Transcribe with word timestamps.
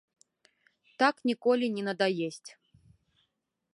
Так 1.03 1.15
ніколі 1.31 1.65
не 1.75 1.83
надаесць. 1.91 2.49